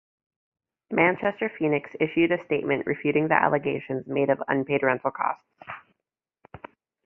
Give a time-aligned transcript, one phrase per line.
[0.89, 5.45] Manchester Phoenix issued a statement refuting the allegations made of unpaid rental costs.